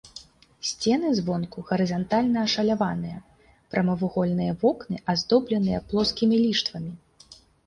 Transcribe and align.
Сцены 0.67 1.09
звонку 1.19 1.57
гарызантальна 1.67 2.39
ашаляваныя, 2.49 3.17
прамавугольныя 3.75 4.57
вокны 4.65 4.97
аздобленыя 5.15 5.85
плоскімі 5.93 6.35
ліштвамі. 6.47 6.91